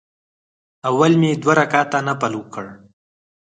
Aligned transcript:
اول 0.89 1.11
مې 1.21 1.31
دوه 1.41 1.53
رکعته 1.61 1.97
نفل 2.07 2.33
وکړ. 2.37 2.65